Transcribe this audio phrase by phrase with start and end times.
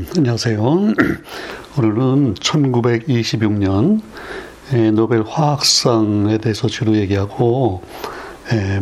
[0.00, 0.62] 음, 안녕하세요.
[1.76, 4.00] 오늘은 1926년
[4.94, 7.82] 노벨 화학상에 대해서 주로 얘기하고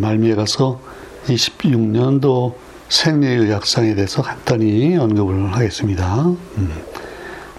[0.01, 0.81] 말미에 가서
[1.27, 2.55] 26년도
[2.89, 6.25] 생리의학상에 대해서 간단히 언급을 하겠습니다.
[6.25, 6.73] 음,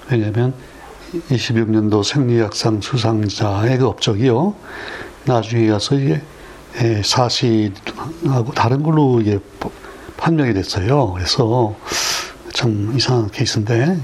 [0.10, 0.54] 왜냐하면
[1.30, 4.56] 26년도 생리의학상 수상자의 그 업적이요.
[5.26, 6.22] 나중에 가서 이게
[7.04, 9.38] 사실하고 다른 걸로 이게
[10.16, 11.12] 판명이 됐어요.
[11.12, 11.76] 그래서
[12.60, 13.98] 참 이상한 케이스인데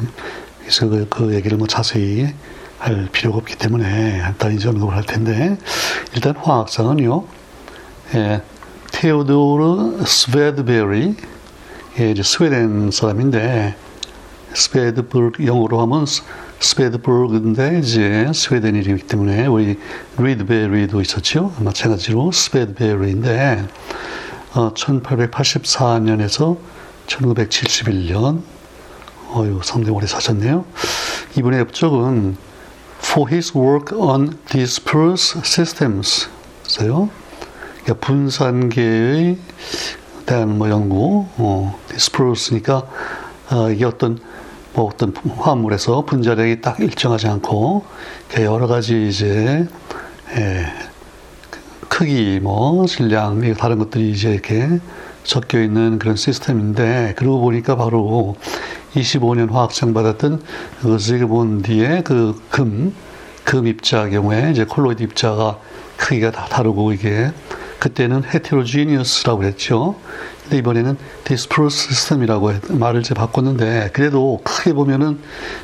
[0.61, 2.33] 그래서 그, 그 얘기를 뭐 자세히
[2.79, 5.57] 할 필요가 없기 때문에 일단 이제 언급을 할 텐데
[6.13, 7.25] 일단 화학상은요
[8.15, 8.41] 예,
[8.93, 11.15] 테오도르 스베드베리
[11.99, 13.75] 예, 이제 스웨덴 사람인데
[14.53, 16.05] 스베드버그 영어로 하면
[16.61, 19.77] 스베드버그인데 이제 스웨덴 이름이기 때문에 우리
[20.17, 21.53] 뤼드베리도 있었죠.
[21.59, 23.67] 마찬가지로 스베드베리인데
[24.53, 26.57] 어, 1884년에서
[27.07, 28.41] 1971년,
[29.35, 30.65] 어유 상당히 오래 사셨네요.
[31.37, 32.37] 이분의 업적은
[32.99, 36.27] For his work on disperse systems.
[36.77, 37.09] 그래요.
[37.83, 39.37] 그러니까 분산계에
[40.25, 42.87] 대한 뭐 연구, 어, disperse니까
[43.51, 44.19] 어, 이게 어떤
[44.73, 47.85] 뭐 어떤 화합물에서 분자력이 딱 일정하지 않고
[48.39, 49.67] 여러 가지 이제
[50.35, 50.65] 예,
[51.87, 54.81] 크기, 뭐 질량, 다른 것들이 이제 이렇게
[55.25, 58.37] 섞여 있는 그런 시스템인데 그러고 보니까 바로
[58.93, 60.41] 25년 화학상 받았던
[60.81, 62.93] 그 지그몬디의 그 금,
[63.43, 65.59] 금 입자 경우에 이제 콜로이드 입자가
[65.97, 67.31] 크기가 다 다르고 이게
[67.79, 69.95] 그때는 heterogeneous라고 그랬죠.
[70.43, 75.19] 근데 이번에는 disperse 시스템이라고 말을 이제 바꿨는데 그래도 크게 보면은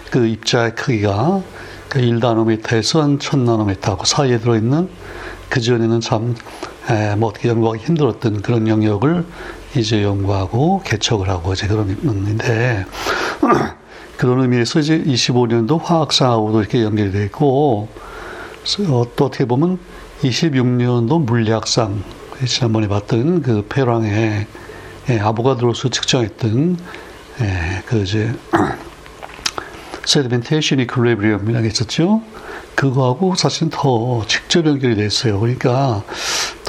[0.10, 1.42] 그 입자의 크기가
[1.88, 4.90] 그 1나노미터에서 한 1000나노미터 그 사이에 들어있는
[5.52, 6.34] 그 전에는 참
[6.90, 9.26] 에, 뭐 어떻게 연구하기 힘들었던 그런 영역을
[9.76, 12.86] 이제 연구하고 개척을 하고 이제 그런 있는데
[14.18, 17.90] 그런 의미에서 이제 25년도 화학상하고도 이렇게 연결이 되어 있고
[18.88, 19.78] 어, 또 어떻게 보면
[20.22, 22.02] 26년도 물리학상
[22.46, 24.48] 지난번에 봤던 그 페랑의
[25.10, 26.78] 예, 아보가드로스 측정했던
[27.42, 28.34] 예, 그 이제
[30.06, 32.22] 세디멘테이션 이퀄리브리엄이라고 했었죠.
[32.76, 35.40] 그거하고 사실은 더 직접 연결이 됐어요.
[35.40, 36.04] 그러니까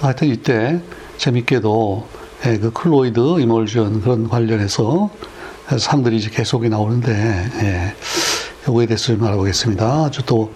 [0.00, 0.80] 하여튼 이때
[1.16, 2.08] 재밌게도
[2.46, 5.10] 예, 그 클로이드 이멀전 그런 관련해서
[5.78, 7.12] 상들이 이제 계속 나오는데
[7.62, 7.94] 예,
[8.68, 10.04] 요거에 대해서 좀 알아보겠습니다.
[10.04, 10.52] 아주 또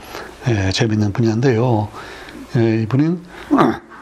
[0.49, 1.89] 예, 재밌는 분야인데요.
[2.57, 3.23] 예, 이분은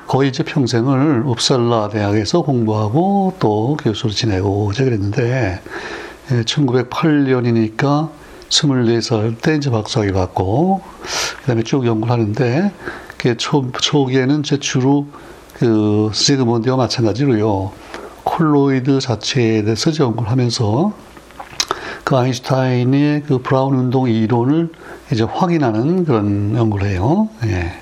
[0.06, 5.60] 거의 이제 평생을 웁살라 대학에서 공부하고 또 교수로 지내고 이제 그랬는데
[6.32, 8.10] 예, 1908년이니까
[8.54, 10.80] 24살 때 이제 박사학위 받고,
[11.40, 12.72] 그 다음에 쭉 연구를 하는데,
[13.18, 15.06] 그 초, 초기에는 제 주로
[15.54, 17.72] 그 지그몬디와 마찬가지로요,
[18.22, 20.92] 콜로이드 자체에 대해서 연구를 하면서,
[22.04, 24.70] 그 아인슈타인의 그 브라운 운동 이론을
[25.10, 27.28] 이제 확인하는 그런 연구를 해요.
[27.44, 27.80] 예.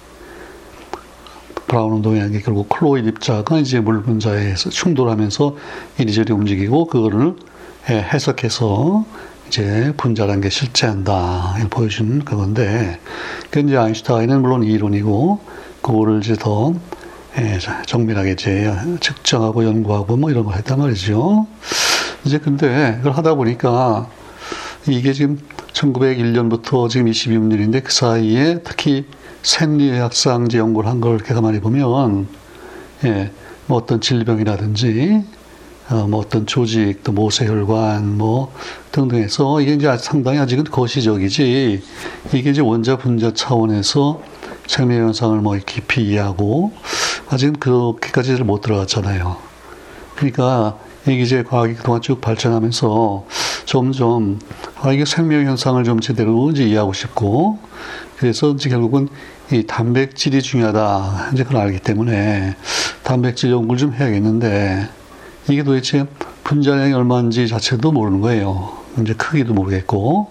[1.66, 5.56] 브라운 운동이라는 게 결국 콜로이드 입자가 이제 물 분자에서 충돌하면서
[5.98, 7.34] 이리저리 움직이고 그거를
[7.90, 9.04] 예, 해석해서
[9.52, 11.56] 이제 분자라는 게 실제한다.
[11.58, 12.98] 이걸 보여주는 그건데,
[13.50, 15.40] 그 이제 아인슈타인은 물론 이론이고,
[15.82, 16.72] 그거를 이제 더
[17.36, 21.46] 예, 정밀하게 이제 측정하고 연구하고 뭐 이런 걸 했단 말이죠.
[22.24, 24.08] 이제 근데 그걸 하다 보니까
[24.86, 25.38] 이게 지금
[25.74, 29.06] 1901년부터 지금 26년인데 그 사이에 특히
[29.42, 32.26] 생리학상 제 연구를 한 걸 이렇게 가만히 보면,
[33.04, 33.30] 예,
[33.66, 35.22] 뭐 어떤 질병이라든지
[35.90, 38.52] 어, 뭐 어떤 조직, 또 모세혈관, 뭐
[38.92, 41.82] 등등해서 이게 이제 상당히 아직은 거시적이지
[42.32, 44.22] 이게 이제 원자 분자 차원에서
[44.66, 46.72] 생명 현상을 뭐 깊이 이해하고
[47.28, 49.36] 아직은 그렇게까지를 못 들어갔잖아요.
[50.14, 53.26] 그러니까 이게 이제 과학이 그동안 쭉 발전하면서
[53.64, 54.38] 점점
[54.80, 57.58] 아 이게 생명 현상을 좀 제대로 이제 이해하고 싶고
[58.16, 59.08] 그래서 이제 결국은
[59.50, 62.56] 이 단백질이 중요하다 이제 그걸 알기 때문에
[63.02, 64.88] 단백질 연구를 좀 해야겠는데
[65.48, 66.06] 이게 도대체
[66.44, 68.72] 분자량이 얼마인지 자체도 모르는 거예요.
[69.00, 70.30] 이제 크기도 모르겠고.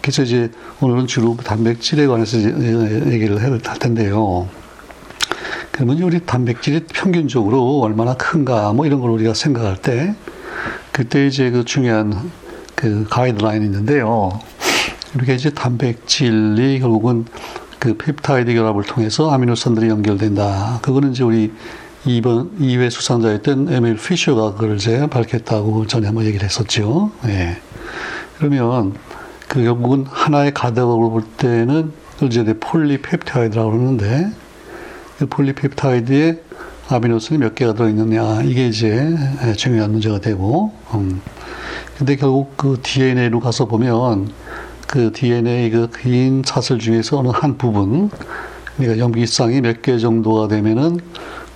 [0.00, 0.50] 그래서 이제
[0.80, 4.48] 오늘은 주로 단백질에 관해서 얘기를 할 텐데요.
[5.72, 10.14] 그러면 우리 단백질이 평균적으로 얼마나 큰가 뭐 이런 걸 우리가 생각할 때
[10.92, 12.30] 그때 이제 그 중요한
[12.74, 14.40] 그 가이드라인이 있는데요.
[15.14, 17.26] 이렇게 이제 단백질이 결국은
[17.78, 20.80] 그 펩타이드 결합을 통해서 아미노산들이 연결된다.
[20.82, 21.52] 그거는 이제 우리
[22.06, 27.10] 2번 2회 수상자였던 에밀 피셔가 그걸 이제 밝혔다고 전에 한번 얘기를 했었죠.
[27.26, 27.56] 예.
[28.38, 28.94] 그러면
[29.48, 31.92] 그 결국은 하나의 가닥으로 볼 때는
[32.22, 34.30] 이제 폴리펩타이드라고 그러는데
[35.18, 36.42] 그 폴리펩타이드에
[36.88, 39.14] 아미노산이 몇 개가 들어있느냐 이게 이제
[39.56, 41.20] 중요한 문제가 되고 음.
[41.98, 44.30] 근데 결국 그 DNA로 가서 보면
[44.86, 48.10] 그 DNA 그 긴 사슬 중에서 어느 한 부분,
[48.76, 51.00] 그러니까 염기쌍이 몇 개 정도가 되면은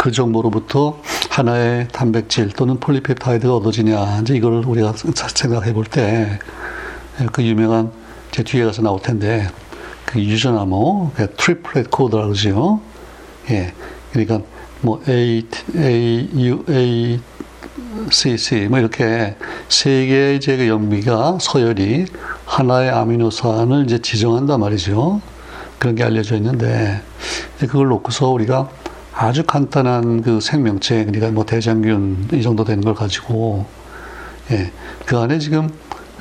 [0.02, 0.98] 그 정도로부터
[1.30, 4.18] 하나의 단백질 또는 폴리펩타이드가 얻어지냐.
[4.22, 6.40] 이제 이걸 우리가 생각해 볼 때
[7.32, 7.92] 그 유명한
[8.32, 9.46] 제 뒤에 가서 나올 텐데
[10.04, 12.80] 그 유전암호, 그 triplet code라고 그러죠.
[13.50, 13.72] 예.
[14.10, 14.40] 그러니까
[14.80, 15.46] 뭐 A,
[15.76, 17.20] A, U, A,
[18.10, 19.36] C, C 뭐 이렇게
[19.68, 22.06] 세 개의 이제 그 연비가 서열이
[22.44, 25.20] 하나의 아미노산을 이제 지정한단 말이죠.
[25.78, 27.00] 그런 게 알려져 있는데
[27.60, 28.68] 그걸 놓고서 우리가
[29.14, 33.66] 아주 간단한 그 생명체 그러니까 뭐 대장균 이 정도 되는 걸 가지고
[34.50, 34.70] 예,
[35.06, 35.68] 그 안에 지금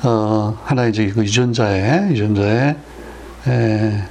[0.02, 2.76] 어 하나 이제 그 유전자에 유전자에
[3.48, 4.04] 에,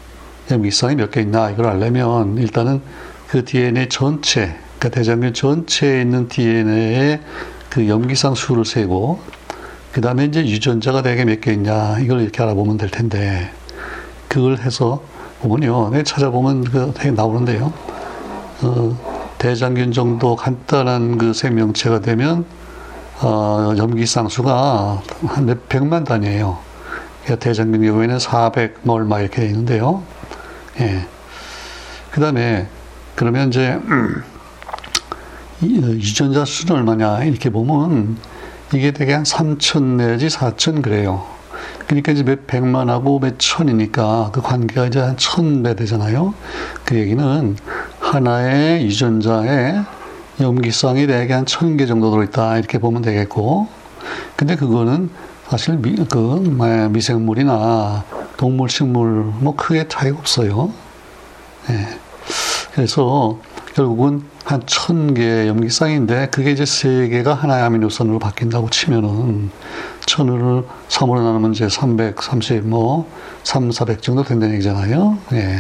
[0.49, 2.81] 염기성이 몇 개 있나 이걸 알려면 일단은
[3.29, 7.21] 그 DNA 전체 그 대장균 전체에 있는 DNA의
[7.69, 9.19] 그 염기상 수를 세고
[9.91, 13.51] 그 다음에 이제 유전자가 대개 몇 개 있냐 이걸 이렇게 알아보면 될 텐데
[14.27, 15.03] 그걸 해서
[15.41, 15.89] 보면요.
[15.91, 17.73] 네, 찾아보면 그 되게 나오는데요
[18.63, 22.45] 어, 대장균 정도 간단한 그 생명체가 되면
[23.21, 26.57] 어, 염기상수가 한 몇 백만 단위예요.
[27.23, 30.03] 그러니까 대장균 경우에는 400뭐 얼마 이렇게 돼 있는데요.
[30.79, 31.05] 예.
[32.11, 32.67] 그 다음에
[33.15, 33.79] 그러면 이제
[35.61, 38.17] 유전자 수는 얼마냐 이렇게 보면
[38.73, 41.25] 이게 되게 한 3천 내지 4천 그래요.
[41.87, 46.33] 그러니까 이제 몇 백만하고 몇 천이니까 그 관계가 이제 한 천 배 되잖아요.
[46.85, 47.55] 그 얘기는
[48.15, 49.75] 하나의 유전자에
[50.39, 53.67] 염기성이 대개 한 천 개 정도 들어있다 이렇게 보면 되겠고
[54.35, 55.09] 근데 그거는
[55.47, 58.03] 사실 미, 그 미생물이나
[58.37, 60.71] 동물 식물 뭐 크게 차이가 없어요.
[61.69, 61.87] 예.
[62.73, 63.37] 그래서
[63.75, 69.49] 결국은 한 천 개의 염기 쌍인데 그게 이제 세 개가 하나의 아미노산으로 바뀐다고 치면은
[70.05, 73.07] 천을 3으로 나누면 이제 330, 뭐,
[73.43, 75.17] 3, 400 정도 된다는 얘기잖아요.
[75.33, 75.57] 예.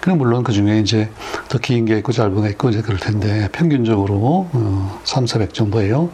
[0.00, 1.10] 그럼 물론 그 중에 이제
[1.48, 6.08] 더 긴 게 있고 짧은 게 있고 이제 그럴 텐데 평균적으로 어, 3, 400 정도예요.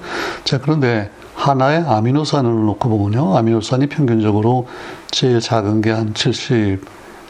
[0.45, 3.37] 자, 그런데 하나의 아미노산을 놓고 보면요.
[3.37, 4.67] 아미노산이 평균적으로
[5.11, 6.81] 제일 작은 게 한 70,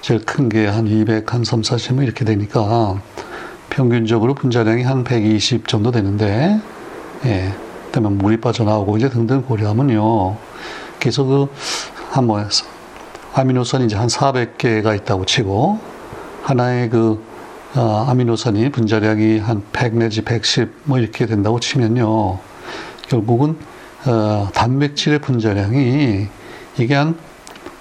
[0.00, 3.00] 제일 큰 게 한 200, 한 3, 40, 뭐 이렇게 되니까
[3.70, 6.61] 평균적으로 분자량이 한 120 정도 되는데,
[7.25, 7.53] 예.
[7.87, 10.37] 그다음에 물이 빠져나오고 이제 등등 고려하면요.
[11.00, 11.49] 그래서 그,
[12.11, 12.41] 한 뭐,
[13.35, 15.79] 아미노산이 이제 한 400개가 있다고 치고,
[16.43, 17.23] 하나의 그,
[17.75, 22.38] 어, 아미노산이 분자량이 한 100 내지 110 뭐 이렇게 된다고 치면요.
[23.09, 23.56] 결국은,
[24.06, 26.26] 어, 단백질의 분자량이
[26.79, 27.17] 이게 한,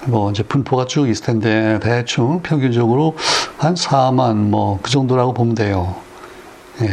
[0.08, 3.16] 뭐 이제 분포가 쭉 있을 텐데 대충 평균적으로
[3.58, 5.96] 한 4만 뭐 그 정도라고 보면 돼요.
[6.82, 6.88] 예.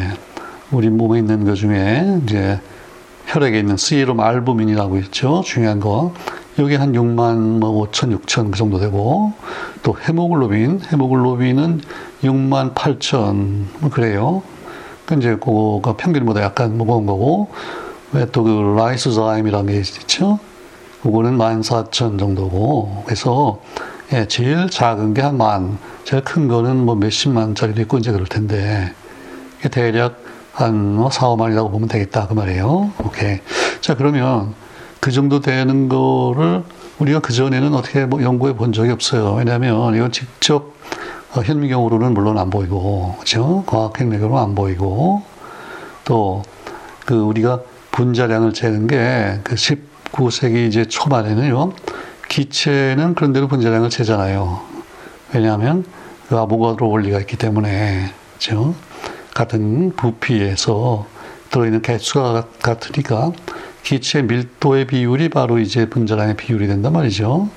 [0.73, 2.59] 우리 몸에 있는 것 중에 이제
[3.27, 5.43] 혈액에 있는 세럼 알부민이라고 있죠.
[5.45, 6.13] 중요한 거.
[6.59, 9.33] 여기 한 6만 뭐 5천, 6천 그 정도 되고
[9.83, 11.81] 또 헤모글로빈, 헤모글로빈은
[12.23, 14.43] 6만 8천 뭐 그래요.
[15.07, 17.51] 그 이제 그거가 평균보다 약간 무거운 거고
[18.13, 20.39] 왜 또 그 라이소자임이라는 게 있죠.
[21.05, 23.61] 그거는 14,000 정도고 그래서
[24.13, 28.27] 예, 제일 작은 게 한 만, 제일 큰 거는 뭐 몇십만 짜리도 있고 이제 그럴
[28.27, 28.93] 텐데
[29.71, 30.23] 대략
[30.53, 32.27] 한 4, 뭐 5만이라고 보면 되겠다.
[32.27, 32.93] 그 말이에요.
[33.05, 33.41] 오케이.
[33.81, 34.55] 자, 그러면
[35.01, 36.63] 그 정도 되는 거를
[36.99, 39.35] 우리가 그 전에는 어떻게 뭐 연구해 본 적이 없어요.
[39.35, 40.73] 왜냐하면 이건 직접
[41.35, 43.65] 어, 현미경으로는 물론 안 보이고, 그죠?
[43.67, 45.23] 과학핵력으로 안 보이고,
[46.05, 46.43] 또
[47.05, 49.57] 그 우리가 분자량을 재는 게 그
[50.15, 51.73] 19세기 이제 초반에는요,
[52.29, 54.63] 기체는 그런 대로 분자량을 재잖아요.
[55.33, 55.85] 왜냐하면
[56.29, 58.75] 그 아보가드로 원리가 있기 때문에, 그죠?
[59.35, 61.07] 같은 부피에서
[61.51, 63.33] 들어있는 개수가 같으니까
[63.83, 67.49] 기체 밀도의 비율이 바로 이제 분자량의 비율이 된단 말이죠.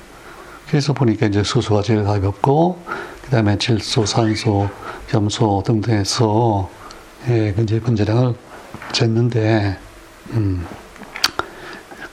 [0.68, 2.78] 그래서 보니까 이제 수소가 제일 가볍고,
[3.24, 4.68] 그 다음에 질소, 산소,
[5.14, 6.68] 염소 등등해서,
[7.28, 8.34] 예, 그 이제 분자량을
[8.92, 9.76] 쟀는데,
[10.32, 10.66] 음.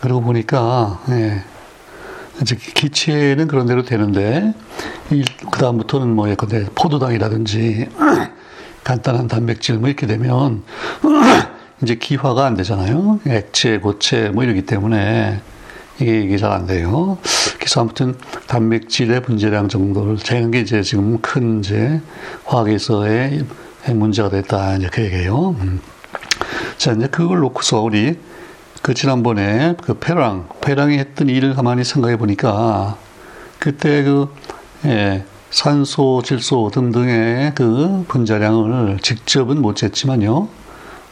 [0.05, 1.41] 그러고 보니까, 예,
[2.39, 4.53] 이제 기체는 그런 대로 되는데,
[5.09, 7.89] 그 다음부터는 뭐, 예컨대 포도당이라든지,
[8.85, 10.61] 간단한 단백질 뭐 이렇게 되면
[11.81, 13.19] 이제 기화가 안 되잖아요.
[13.25, 15.41] 액체, 고체 뭐 이러기 때문에
[15.99, 17.17] 이게 이게 잘 안 돼요.
[17.57, 21.99] 그래서 아무튼 단백질의 분자량 정도를 재는 게 이제 지금 큰 이제
[22.45, 23.43] 화학에서의
[23.87, 25.55] 문제가 됐다 이제 그 얘기예요.
[25.59, 25.81] 음.
[26.77, 28.19] 자 이제 그걸 놓고서 우리
[28.85, 32.97] 그 지난번에 그 페랑 페랑이 했던 일을 가만히 생각해 보니까
[33.57, 34.31] 그때 그
[34.85, 35.25] 예.
[35.49, 40.49] 산소, 질소 등등의 그 분자량을 직접은 못 쟀지만요.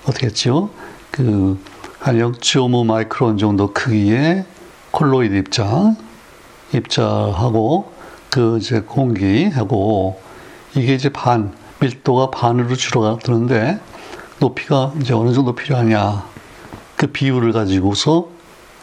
[0.05, 0.69] 어떻게 했죠?
[1.09, 1.59] 그,
[1.97, 4.45] 한 0.5 마이크론 정도 크기의
[4.91, 5.95] 콜로이드 입자,
[6.75, 7.91] 입자하고
[8.29, 10.21] 그 이제 공기하고
[10.75, 13.79] 이게 이제 반 밀도가 반으로 줄어드는데
[14.39, 16.32] 높이가 이제 어느 정도 필요하냐
[17.03, 18.29] 그 비율을 가지고서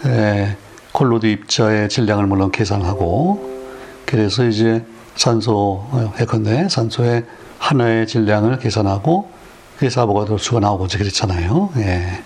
[0.04, 0.54] 에,
[0.92, 3.64] 콜로이드 입자의 질량을 물론 계산하고
[4.04, 4.84] 그래서 이제
[5.16, 5.86] 산소
[6.20, 7.24] 예컨대 산소의
[7.58, 9.30] 하나의 질량을 계산하고
[9.78, 11.70] 그래서 아보가드로 수가 나오고자 그랬잖아요.
[11.78, 12.22] 예.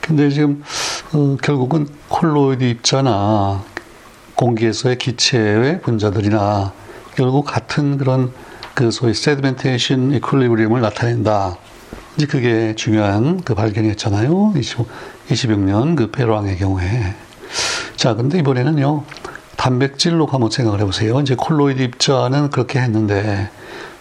[0.00, 0.62] 근데 지금
[1.12, 3.62] 어, 결국은 콜로이드 입자나
[4.34, 6.72] 공기에서의 기체의 분자들이나
[7.16, 8.32] 결국 같은 그런
[8.72, 11.58] 그 소위 sedimentation equilibrium을 나타낸다.
[12.16, 14.54] 이제 그게 중요한 그 발견이었잖아요.
[14.56, 14.78] 20,
[15.28, 17.14] 26년 그 페랭의 경우에.
[17.96, 19.04] 자, 근데 이번에는요,
[19.56, 21.20] 단백질로 한번 생각을 해보세요.
[21.20, 23.50] 이제 콜로이드 입자는 그렇게 했는데,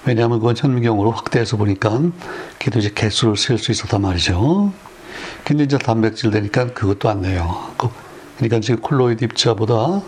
[0.05, 1.99] 왜냐하면 그건 현미경으로 확대해서 보니까
[2.59, 4.71] 걔도 이제 개수를 셀수 있었단 말이죠.
[5.43, 7.71] 근데 이제 단백질 되니까 그것도 안 돼요.
[7.77, 7.89] 그,
[8.37, 10.01] 그러니까 지금 콜로이드 입자보다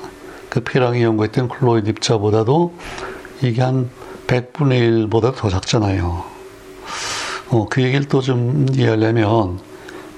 [0.49, 2.73] 그 피랑이 연구했던 콜로이드 입자보다도
[3.41, 3.89] 이게 한
[4.27, 6.23] 100분의 1보다 더 작잖아요.
[7.49, 9.59] 어, 그 얘기를 또 좀 이해하려면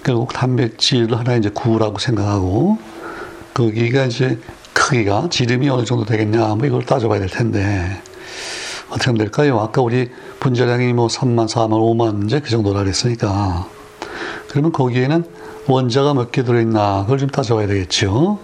[0.04, 2.78] 결국 단백질 하나 이제 구라고 생각하고
[3.54, 4.40] 거기가 이제
[4.74, 8.02] 크기가 지름이 어느 정도 되겠냐 뭐 이걸 따져봐야 될 텐데
[8.90, 9.60] 어떻게 하면 될까요?
[9.60, 10.10] 아까 우리
[10.40, 13.68] 분자량이 뭐 3만, 4만, 5만 이제 그 정도라 그랬으니까
[14.50, 15.24] 그러면 거기에는
[15.68, 18.40] 원자가 몇 개 들어있나 그걸 좀 따져봐야 되겠죠.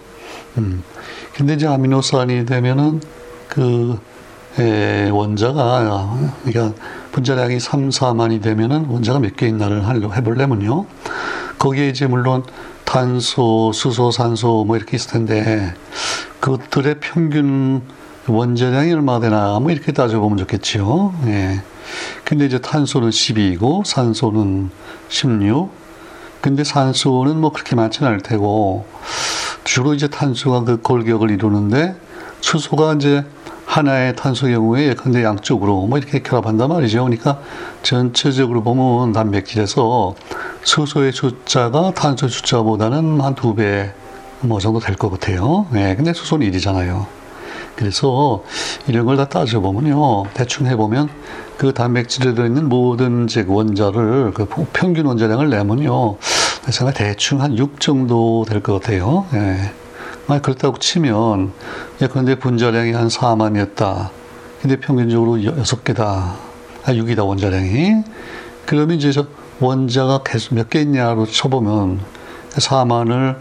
[0.58, 0.84] 음.
[1.34, 3.02] 근데 이제 아미노산이 되면은
[3.50, 4.17] 그 에,
[5.12, 6.76] 원자가 그러니까
[7.12, 10.86] 분자량이 3, 4만이 되면은 원자가 몇 개 있나를 하려고 해보려면요.
[11.60, 12.44] 거기에 이제 물론
[12.86, 15.74] 탄소, 수소, 산소 뭐 이렇게 있을 텐데
[16.40, 17.82] 그것들의 평균
[18.28, 21.14] 원자량이 얼마 되나 뭐 이렇게 따져보면 좋겠죠.
[21.28, 21.62] 예.
[22.24, 24.70] 근데 이제 탄소는 12이고 산소는
[25.10, 25.72] 16.
[26.42, 28.86] 근데 산소는 뭐 그렇게 많지는 않을 테고
[29.64, 31.96] 주로 이제 탄소가 그 골격을 이루는데
[32.42, 33.26] 수소가 이제
[33.78, 37.04] 하나의 탄소 경우에 근데 양쪽으로 뭐 이렇게 결합한단 말이죠.
[37.04, 37.40] 그러니까
[37.84, 40.16] 전체적으로 보면 단백질에서
[40.64, 43.94] 수소의 숫자가 탄소 숫자보다는 한 두 배
[44.42, 45.66] 뭐 정도 될 것 같아요.
[45.72, 47.06] 네, 근데 수소는 1이잖아요.
[47.76, 48.44] 그래서
[48.88, 50.26] 이런 걸 다 따져보면요.
[50.34, 51.10] 대충 해보면
[51.58, 56.18] 그 단백질에 들어있는 모든 원자를 그 평균 원자량을 내면요.
[56.72, 59.26] 제가 대충 한 6 정도 될 것 같아요.
[59.34, 59.72] 예.
[60.28, 61.52] 만약 그렇다고 치면,
[62.02, 64.10] 예컨대 분자량이 한 4만이었다.
[64.62, 66.02] 근데 평균적으로 6개다.
[66.04, 66.38] 아,
[66.88, 68.04] 6이다, 원자량이.
[68.66, 69.26] 그러면 이제 저
[69.60, 72.00] 원자가 계속 몇 개 있냐로 쳐보면
[72.52, 73.38] 4만을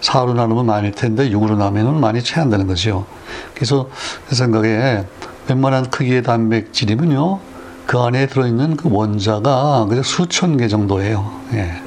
[0.00, 3.06] 4, 로 나누면 만일 텐데 6으로 나누면 많이 채 안 되는 거죠.
[3.54, 3.88] 그래서
[4.28, 5.04] 제 생각에
[5.48, 7.38] 웬만한 크기의 단백질이면요.
[7.86, 11.30] 그 안에 들어있는 그 원자가 그냥 수천 개 정도예요.
[11.54, 11.82] 예.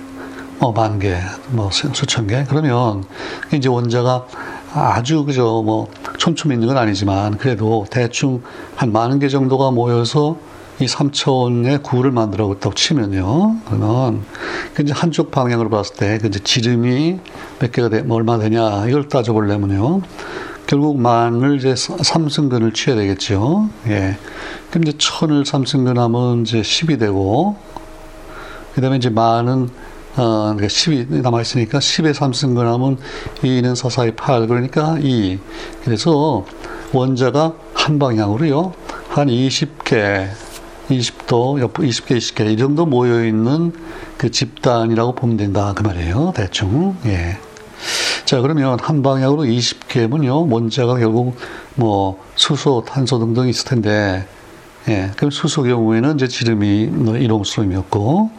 [0.63, 1.17] 뭐만 개,
[1.49, 2.45] 뭐 수천 개.
[2.47, 3.03] 그러면
[3.53, 4.25] 이제 원자가
[4.73, 8.41] 아주 그저 뭐 촘촘히 있는 건 아니지만 그래도 대충
[8.77, 10.37] 한 만 개 정도가 모여서
[10.79, 13.57] 이 3차원의 구를 만들어봤다고 치면요.
[13.65, 14.23] 그러면
[14.73, 17.19] 그 이제 한쪽 방향으로 봤을 때그 이제 지름이
[17.59, 20.01] 몇 개가 돼, 뭐 얼마 되냐 이걸 따져보려면요.
[20.65, 23.67] 결국 만을 이제 삼승근을 취해야 되겠죠.
[23.87, 24.17] 예.
[24.69, 27.57] 그럼 이제 천을 삼승근하면 이제 10이 되고,
[28.73, 29.69] 그 다음에 이제 만은
[30.15, 32.97] 어, 그러니까 10이 남아있으니까 10에 3승 근 하면
[33.41, 34.47] 2는 4, 4, 2, 8.
[34.47, 35.39] 그러니까 2.
[35.83, 36.45] 그래서
[36.91, 38.73] 원자가 한 방향으로요.
[39.09, 40.29] 한 20개,
[40.89, 43.73] 20도, 20개, 20개, 이 정도 모여있는
[44.17, 45.73] 그 집단이라고 보면 된다.
[45.75, 46.33] 그 말이에요.
[46.35, 46.95] 대충.
[47.05, 47.37] 예.
[48.25, 50.51] 자, 그러면 한 방향으로 20개면요.
[50.51, 51.35] 원자가 결국
[51.75, 54.27] 뭐 수소, 탄소 등등 있을 텐데,
[54.87, 55.11] 예.
[55.17, 58.31] 그럼 수소 경우에는 이제 지름이 뭐 이동수름이었고,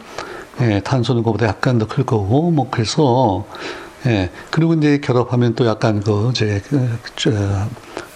[0.61, 3.45] 예, 탄소는 그보다 약간 더 클 거고, 뭐, 그래서,
[4.05, 7.31] 예, 그리고 이제 결합하면 또 약간 그, 이제, 그, 저,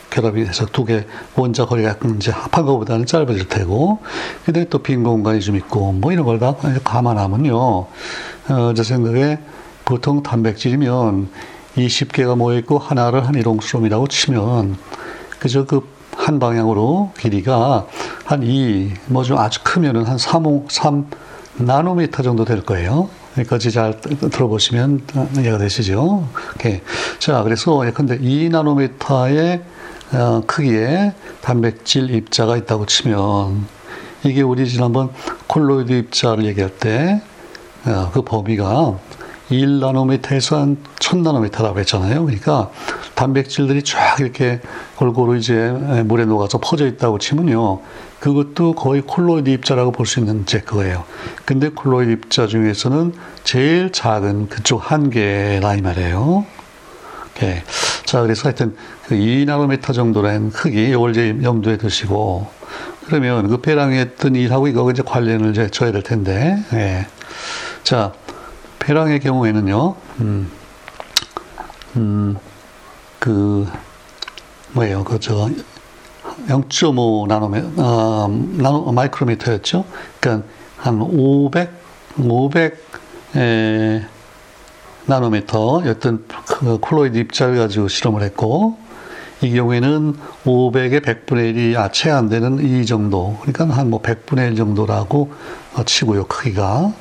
[0.10, 1.06] 결합이 돼서 두 개
[1.36, 4.00] 원자 거리가 약간 이제 합한 것보다는 짧아질 테고,
[4.46, 9.40] 근데 또 빈 공간이 좀 있고, 뭐 이런 걸 다 감안하면요, 어, 제 생각에
[9.86, 11.30] 보통 단백질이면
[11.78, 14.78] 20개가 모여있고 하나를 한 일용수롬이라고 치면,
[15.40, 17.88] 그저 그 한 방향으로 길이가
[18.26, 21.06] 한 2, 뭐 좀 아주 크면은 한 3, 3,
[21.60, 23.10] 나노미터 정도 될 거예요.
[23.38, 25.02] 여기까지 잘 들어보시면
[25.38, 26.28] 이해가 되시죠?
[26.56, 26.82] 오케이.
[27.20, 29.62] 자, 그래서 예컨대 2나노미터의
[30.14, 33.68] 어, 크기의 단백질 입자가 있다고 치면
[34.24, 35.12] 이게 우리 지난번
[35.48, 37.20] 콜로이드 입자를 얘기할 때그
[37.86, 38.98] 어, 범위가
[39.50, 42.26] 1나노미터에서 한 1000나노미터라고 했잖아요.
[42.26, 42.72] 그러니까
[43.16, 44.62] 단백질들이 쫙 이렇게
[44.96, 45.72] 골고루 이제
[46.06, 47.82] 물에 녹아서 퍼져 있다고 치면요.
[48.20, 51.06] 그것도 거의 콜로이드 입자라고 볼 수 있는 제 거예요.
[51.46, 56.46] 근데 콜로이드 입자 중에서는 제일 작은 그쪽 한계라 이 말이에요.
[57.44, 57.64] 예.
[58.06, 58.76] 자, 그래서 하여튼
[59.08, 62.48] 그 2나노미터 정도라는 크기, 이걸 이제 염두에 두시고,
[63.06, 67.08] 그러면 그 배랑에 했던 일하고 이거 이제 관련을 이제 줘야 될 텐데, 예.
[67.84, 68.12] 자,
[68.80, 70.52] 배랑의 경우에는요, 음,
[71.96, 72.38] 음,
[73.20, 73.68] 그,
[74.74, 75.50] 뭐예요, 그, 저,
[76.48, 78.28] 0.5 나노메, 어,
[78.58, 79.86] 나노, 마이크로미터였죠?
[80.20, 81.70] 그러니까 한 500,
[82.18, 82.86] 500,
[83.36, 84.02] 에,
[85.06, 88.78] 나노미터 어떤 그 콜로이드 입자를 가지고 실험을 했고
[89.42, 90.16] 이 경우에는
[90.46, 95.32] 500의 100분의 1이 아, 채 안 되는 이 정도 그러니까 한 뭐 100분의 1 정도라고
[95.86, 96.92] 치고요 크기가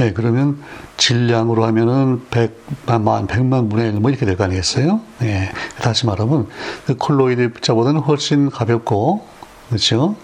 [0.00, 0.62] 예 그러면
[0.96, 6.46] 질량으로 하면은 100만 100만 분의 1 뭐 이렇게 될 거 아니겠어요 예 다시 말하면
[6.86, 9.24] 그 콜로이드 입자보다는 훨씬 가볍고
[9.68, 10.16] 그렇죠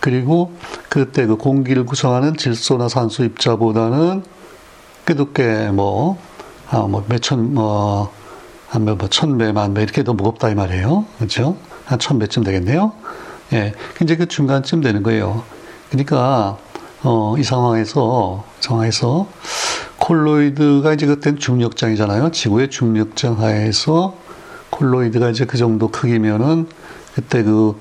[0.00, 0.54] 그리고
[0.88, 4.22] 그때 그 공기를 구성하는 질소나 산소 입자보다는
[5.04, 6.18] 그래도 꽤뭐
[6.70, 8.10] 아, 뭐, 몇천, 뭐,
[8.68, 11.04] 한 몇, 뭐, 천 배, 만 배, 이렇게 더 무겁다, 이 말이에요.
[11.18, 11.56] 그렇죠?
[11.84, 12.92] 한 천 배쯤 되겠네요.
[13.52, 13.74] 예.
[14.02, 15.44] 이제 그 중간쯤 되는 거예요.
[15.90, 16.56] 그러니까,
[17.04, 19.28] 어, 이 상황에서, 상황에서,
[19.98, 22.30] 콜로이드가 이제 그땐 중력장이잖아요.
[22.32, 24.16] 지구의 중력장 하에서
[24.70, 26.66] 콜로이드가 이제 그 정도 크기면은
[27.14, 27.78] 그때 그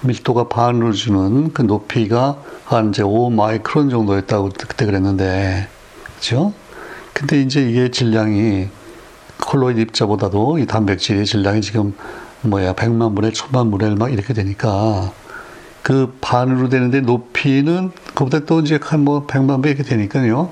[0.00, 5.68] 밀도가 반을 주는 그 높이가 한 이제 5 마이크론 정도였다고 그때 그랬는데,
[6.16, 6.52] 그죠?
[7.12, 8.68] 근데 이제 이게 질량이
[9.40, 11.94] 콜로이드 입자보다도 이 단백질의 질량이 지금
[12.42, 15.12] 뭐야 백만 분의 천만 분의 막 이렇게 되니까
[15.82, 20.50] 그 반으로 되는데 높이는 그보다 또 이제 한뭐 백만 배 이렇게 되니까요.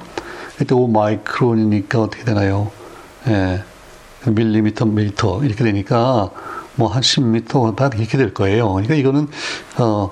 [0.57, 2.71] 그때 5 마이크론이니까 어떻게 되나요?
[3.29, 3.63] 예.
[4.27, 6.31] 밀리미터, 미터 이렇게 되니까
[6.77, 8.73] 뭐 한 10미터 다 이렇게 될 거예요.
[8.73, 9.29] 그러니까 이거는
[9.79, 10.11] 어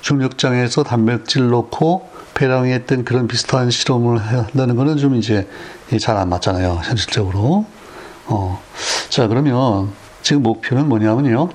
[0.00, 5.48] 중력장에서 단백질 넣고 배랑에 했던 그런 비슷한 실험을 한다는 거는 좀 이제
[6.00, 6.80] 잘 안 맞잖아요.
[6.84, 7.66] 현실적으로.
[8.26, 8.62] 어.
[9.08, 9.90] 자, 그러면
[10.22, 11.48] 지금 목표는 뭐냐면요.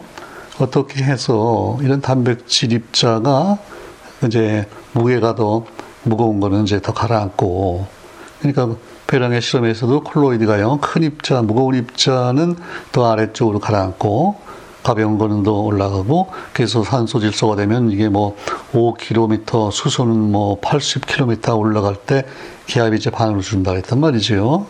[0.59, 3.57] 어떻게 해서 이런 단백질 입자가
[4.27, 5.65] 이제 무게가 더
[6.03, 7.87] 무거운 거는 이제 더 가라앉고
[8.39, 8.75] 그러니까
[9.07, 10.79] 배랑의 실험에서도 콜로이드가요.
[10.81, 12.55] 큰 입자, 무거운 입자는
[12.91, 14.35] 더 아래쪽으로 가라앉고
[14.83, 18.35] 가벼운 거는 더 올라가고 그래서 산소 질소가 되면 이게 뭐
[18.73, 22.25] 5km 수소는 뭐 80km 올라갈 때
[22.67, 24.67] 기압이 이제 반으로 준다 했단 말이죠.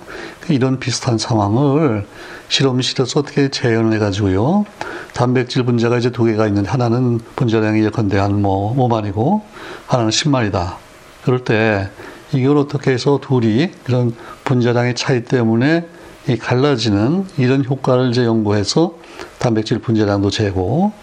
[0.50, 2.06] 이런 비슷한 상황을
[2.48, 4.66] 실험실에서 어떻게 재현을 해가지고요.
[5.14, 9.42] 단백질 분자가 이제 두 개가 있는데 하나는 분자량이 예컨대 한뭐 5만이고
[9.88, 10.76] 하나는 10만이다.
[11.24, 11.90] 그럴 때
[12.34, 15.88] 이걸 어떻게 해서 둘이 그런 분자량의 차이 때문에
[16.28, 18.96] 이 갈라지는 이런 효과를 이제 연구해서
[19.44, 20.94] 단백질 분자량도 재고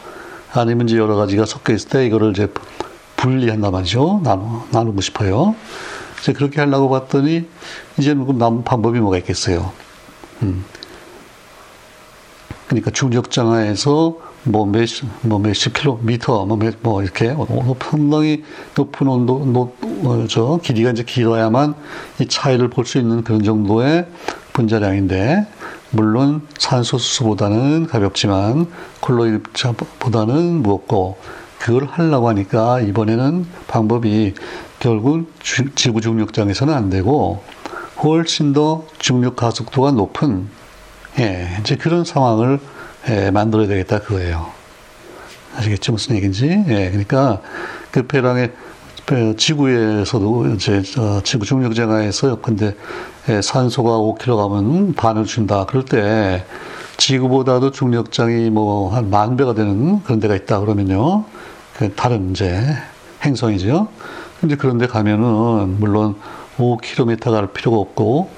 [0.53, 2.49] 아니면 이제 여러 가지가 섞여 있을 때 이거를 이제
[3.17, 4.23] 분리한단 말이죠.
[4.25, 5.55] 나누, 나누고 싶어요.
[6.19, 7.47] 이제 그렇게 하려고 봤더니
[7.99, 9.73] 이제는 그 남은 방법이 뭐가 있겠어요.
[10.43, 10.65] 음.
[12.67, 14.89] 그러니까 중력 장하에서 뭐 몇,
[15.21, 17.37] 뭐 몇십 킬로미터, 뭐, 몇, 뭐 이렇게
[17.91, 18.43] 상당히
[18.75, 21.75] 높은 온도, 높, 어, 저 길이가 이제 길어야만
[22.21, 24.07] 이 차이를 볼 수 있는 그런 정도의
[24.55, 25.47] 분자량인데
[25.91, 28.67] 물론 산소 수소보다는 가볍지만
[29.01, 31.19] 콜로이드보다는 무겁고
[31.59, 34.35] 그걸 하려고 하니까 이번에는 방법이
[34.79, 35.33] 결국
[35.75, 37.43] 지구 중력장에서는 안 되고
[38.03, 40.49] 훨씬 더 중력 가속도가 높은
[41.19, 42.61] 예, 이제 그런 상황을
[43.09, 44.51] 예, 만들어야 되겠다 그거예요.
[45.57, 46.47] 아시겠죠 무슨 얘기인지?
[46.69, 47.43] 예, 그러니까
[47.91, 48.53] 그 배랑의
[49.37, 50.83] 지구에서도 이제
[51.25, 52.75] 지구 중력장하에서 근데
[53.29, 55.67] 예, 산소가 5kg 가면 반을 준다.
[55.67, 56.45] 그럴 때
[56.97, 61.25] 지구보다도 중력장이 뭐 한 만 배가 되는 그런 데가 있다 그러면요.
[61.77, 62.63] 그 다른 이제
[63.25, 63.89] 행성이죠.
[64.41, 66.15] 근데 그런 데 가면은 물론
[66.59, 68.31] 5km 갈 필요가 없고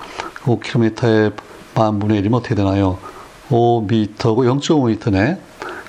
[0.44, 1.32] 5km에
[1.74, 2.98] 만 분의 1이면 어떻게 되나요?
[3.50, 5.38] 5m고 0.5m네.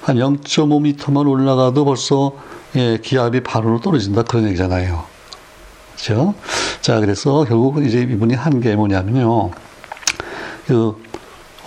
[0.01, 2.33] 한 0.5m만 올라가도 벌써
[2.75, 5.03] 예, 기압이 반으로 떨어진다 그런 얘기잖아요.
[5.95, 6.33] 그렇죠?
[6.81, 9.51] 자, 그래서 결국은 이제 이분이 한 게 뭐냐면요.
[10.67, 10.95] 그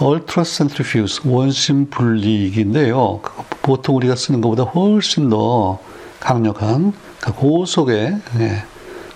[0.02, 3.20] ultra centrifuge 원심 분리기인데요.
[3.62, 5.78] 보통 우리가 쓰는 것보다 훨씬 더
[6.20, 8.64] 강력한 그 고속의 예,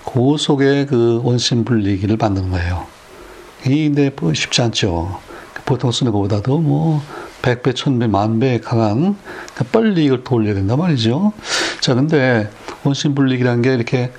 [0.05, 2.87] 고속의 그 원심 분리기를 만드는 거예요.
[3.67, 5.19] 이데 뭐 쉽지 않죠.
[5.67, 7.03] 보통 쓰는 것보다도 뭐
[7.43, 9.17] 100배, 1000배, 만배 강한
[9.55, 11.33] 그 빨리 이걸 돌려야 된단 말이죠.
[11.81, 12.51] 자, 근데
[12.85, 14.13] 원심 분리기라는 게 이렇게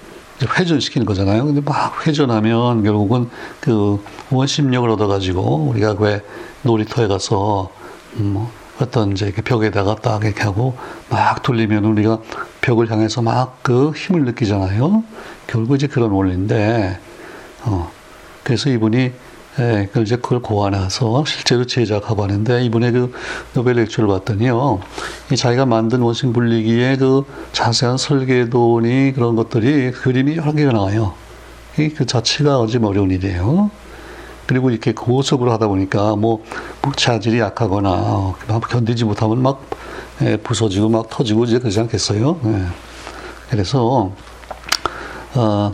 [0.57, 1.45] 회전시키는 거잖아요.
[1.45, 3.29] 근데 막 회전하면 결국은
[3.59, 6.21] 그 원심력을 얻어가지고 우리가 왜
[6.63, 7.71] 놀이터에 가서
[8.17, 10.75] 음, 뭐 어떤 이제 벽에다가 딱 이렇게 하고
[11.09, 12.19] 막 돌리면 우리가
[12.61, 15.03] 벽을 향해서 막 그 힘을 느끼잖아요.
[15.47, 16.99] 결국 이제 그런 원리인데,
[17.63, 17.91] 어,
[18.43, 19.11] 그래서 이분이
[19.59, 23.11] 예, 그 이제 그걸 고안해서 실제로 제작하고 하는데 이번에 그
[23.53, 24.79] 노벨 렉처를 봤더니요.
[25.31, 31.13] 이 자기가 만든 원심 분리기의 그 자세한 설계도니 그런 것들이 그림이 여러 개가 나와요.
[31.77, 33.71] 이 그 자체가 어지 어려운 일이에요.
[34.45, 36.43] 그리고 이렇게 고속으로 하다 보니까 뭐,
[36.81, 38.35] 뭐 자질이 약하거나 어,
[38.69, 39.61] 견디지 못하면 막
[40.21, 42.39] 예, 부서지고 막 터지고 이제 그러지 않겠어요?
[42.45, 42.65] 예.
[43.49, 44.11] 그래서
[45.35, 45.73] 어,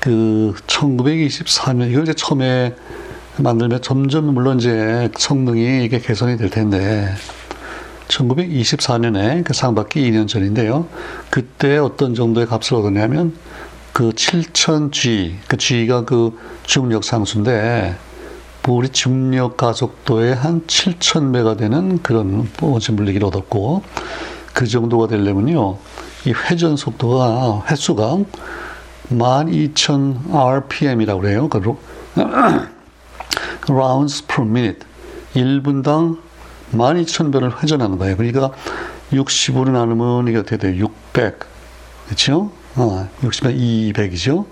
[0.00, 2.74] 그 1924년 이걸 이제 처음에
[3.38, 7.08] 만들면 점점 물론 이제 성능이 이게 개선이 될 텐데
[8.08, 10.86] 1924년에 그 상받기 2년 전인데요.
[11.30, 13.34] 그때 어떤 정도의 값을 얻었냐면
[13.92, 17.96] 그 7000G, 그 G가 그 중력 상수인데
[18.68, 23.82] 우리 중력 가속도의 한 7000배가 되는 그런 원심 분리기를 얻었고
[24.52, 25.78] 그 정도가 되려면요.
[26.26, 28.18] 이 회전 속도가 횟수가
[29.10, 31.48] 12,000 RPM이라고 그래요.
[31.48, 31.60] 그
[33.68, 34.86] rounds per minute.
[35.34, 36.18] 1분당
[36.72, 38.16] 12,000배를 회전하는 거예요.
[38.16, 38.52] 그러니까
[39.12, 40.76] 60으로 나누면 이게 어떻게 돼요?
[40.76, 41.38] 600.
[42.06, 42.50] 그렇죠?
[42.76, 44.46] 어, 60은 200이죠?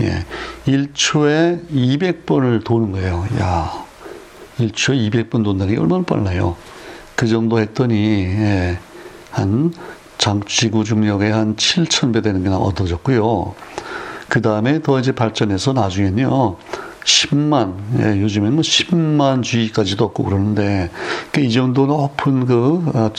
[0.00, 0.24] 예.
[0.66, 3.26] 1초에 200번을 도는 거예요.
[3.40, 3.84] 야.
[4.58, 6.56] 1초에 200번 돈다는 게 얼마나 빨라요.
[7.14, 8.78] 그 정도 했더니, 예.
[9.30, 9.72] 한,
[10.18, 13.54] 장, 지구 중력의 한 7,000배 되는 게 얻어졌고요.
[14.28, 16.56] 그 다음에 더 이제 발전해서 나중에는요,
[17.04, 20.90] 10만, 예, 요즘에는 뭐 10만 G까지도 없고 그러는데,
[21.32, 23.10] 그이 정도 높은 그, 아,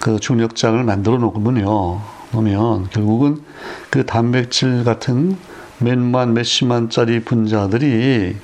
[0.00, 2.00] 그 중력장을 만들어 놓으면요,
[2.32, 3.42] 놓으면 결국은
[3.90, 5.36] 그 단백질 같은
[5.78, 8.36] 몇만, 몇십만짜리 분자들이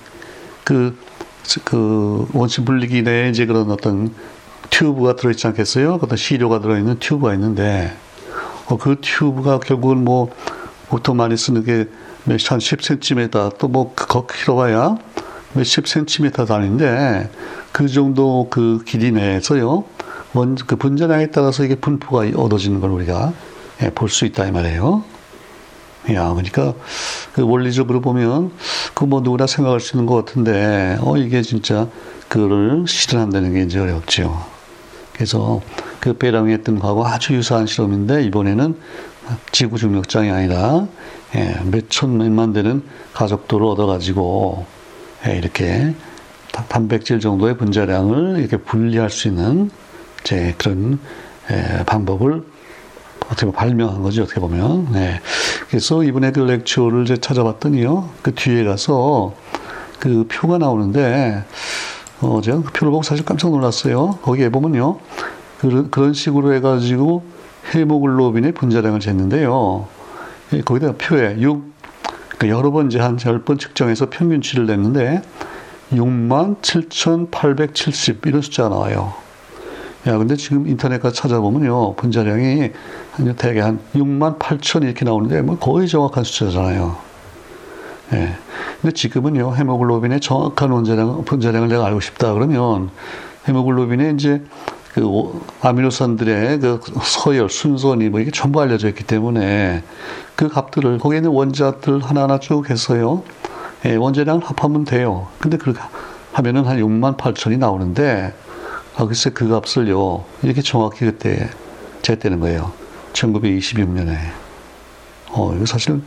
[0.64, 0.96] 그,
[1.64, 4.14] 그 원심 분리기 내에 이제 그런 어떤
[4.70, 5.98] 튜브가 들어있지 않겠어요?
[6.02, 7.94] 어떤 시료가 들어있는 튜브가 있는데,
[8.66, 10.30] 어, 그 튜브가 결국은 뭐,
[10.88, 11.88] 보통 많이 쓰는 게
[12.24, 14.96] 몇, 한 10cm, 또 뭐, 거 길어봐야
[15.54, 17.30] 몇십 cm 단위인데,
[17.72, 19.84] 그 정도 그 길이 내에서요,
[20.34, 23.32] 원, 그 분자량에 따라서 이게 분포가 얻어지는 걸 우리가
[23.82, 25.04] 예, 볼 수 있다, 이 말이에요.
[26.12, 26.74] 야, 그러니까
[27.32, 28.52] 그 원리적으로 보면
[28.94, 31.88] 그 뭐 누구나 생각할 수 있는 것 같은데, 어, 이게 진짜
[32.28, 34.44] 그거를 실현한다는 게 이제 어렵죠.
[35.12, 35.60] 그래서
[36.00, 38.76] 그 배랑에 했던 거하고 아주 유사한 실험인데, 이번에는
[39.52, 40.86] 지구 중력장이 아니라
[41.34, 42.82] 예, 몇천 몇만 되는
[43.12, 44.66] 가속도를 얻어가지고
[45.26, 45.94] 예, 이렇게
[46.68, 49.70] 단백질 정도의 분자량을 이렇게 분리할 수 있는
[50.22, 50.98] 제 그런
[51.50, 52.44] 예, 방법을
[53.26, 54.92] 어떻게 보면 발명한 거죠 어떻게 보면.
[54.92, 55.20] 네.
[55.68, 59.34] 그래서 이번에 그 렉처를 이제 찾아봤더니요 그 뒤에 가서
[59.98, 61.44] 그 표가 나오는데
[62.20, 64.18] 어 제가 그 표를 보고 사실 깜짝 놀랐어요.
[64.22, 64.98] 거기에 보면요
[65.58, 67.24] 그런 그런 식으로 해가지고
[67.72, 69.86] 헤모글로빈의 분자량을 쟀는데요.
[70.64, 71.62] 거기다 표에 6,
[72.28, 75.22] 그러니까 여러 번 이제 한 10번 측정해서 평균치를 냈는데
[75.92, 79.14] 6만 7,870 이런 숫자가 나와요.
[80.06, 81.94] 야, 근데 지금 인터넷 가서 찾아보면요.
[81.94, 82.70] 분자량이
[83.12, 86.96] 한 대개 한 6만 8천 이렇게 나오는데 뭐 거의 정확한 숫자잖아요.
[88.12, 88.36] 예.
[88.82, 89.54] 근데 지금은요.
[89.56, 92.90] 헤모글로빈의 정확한 원자량, 분자량을 내가 알고 싶다 그러면
[93.48, 94.42] 헤모글로빈의 이제
[94.94, 99.82] 그 아미노산들의 그 서열, 순서니 뭐 이게 전부 알려져 있기 때문에
[100.36, 103.24] 그 값들을 거기에 있는 원자들 하나하나 쭉 해서요.
[103.84, 105.26] 예, 원자량을 합하면 돼요.
[105.40, 105.80] 근데 그렇게
[106.32, 108.32] 하면은 한 6만 8천이 나오는데
[108.96, 110.24] 아, 글쎄 그 값을요.
[110.42, 111.50] 이렇게 정확히 그때
[112.02, 112.72] 쟀다는 거예요.
[113.14, 114.16] 1926년에.
[115.32, 116.00] 어, 이거 사실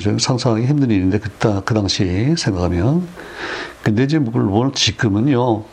[0.00, 3.08] 좀 상상하기 힘든 일인데 그때 그 당시 생각하면
[3.82, 5.64] 근데 이제 물론 지금은요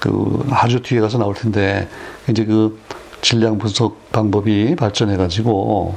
[0.00, 1.88] 그 아주 뒤에 가서 나올 텐데
[2.28, 2.80] 이제 그
[3.20, 5.96] 질량 분석 방법이 발전해 가지고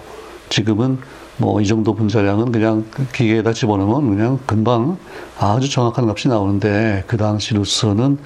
[0.49, 0.99] 지금은
[1.37, 4.97] 뭐 이 정도 분자량은 그냥 기계에다 집어넣으면 그냥 금방
[5.39, 8.17] 아주 정확한 값이 나오는데 그 당시로서는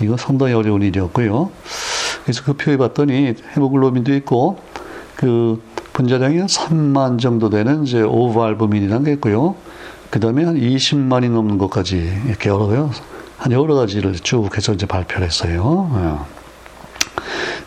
[0.00, 1.50] 이거 상당히 어려운 일이었고요.
[2.22, 4.58] 그래서 그 표에 봤더니 헤모글로빈도 있고
[5.16, 5.60] 그
[5.92, 9.56] 분자량이 한 3만 정도 되는 이제 오브알부민이라는 게 있고요.
[10.10, 12.90] 그 다음에 한 20만이 넘는 것까지 이렇게 여러 요.
[13.42, 15.90] 한 여러 가지를 쭉 해서 이제 발표를 했어요.
[15.96, 17.22] 예.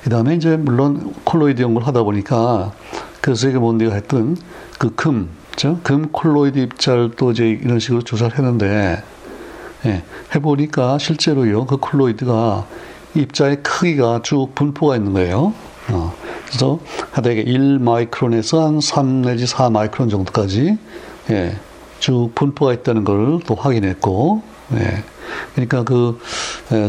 [0.06, 2.72] 그 다음에 이제 물론 콜로이드 연구를 하다 보니까
[3.20, 4.38] 그 세계 몬디가 했던
[4.80, 5.30] 그 금,
[5.84, 9.04] 금 콜로이드 입자를 또 이제 이런 식으로 조사를 했는데,
[9.86, 12.66] 예, 해보니까 실제로요, 그 콜로이드가
[13.16, 15.54] 입자의 크기가 쭉 분포가 있는 거예요.
[15.90, 16.80] 어, 그래서
[17.12, 20.78] 하다게 1 마이크론에서 한 3 내지 4 마이크론 정도까지,
[21.32, 21.58] 예,
[22.00, 24.42] 쭉 분포가 있다는 걸 또 확인했고,
[24.76, 25.04] 예.
[25.54, 26.20] 그러니까 그